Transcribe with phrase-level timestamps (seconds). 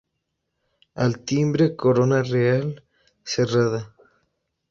[1.03, 2.73] Al timbre Corona Real
[3.35, 3.85] Cerrada.